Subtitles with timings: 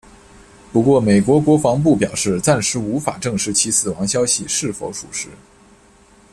[0.73, 5.27] 不过美国国防部表示暂时无法证实其死亡消息是否属实。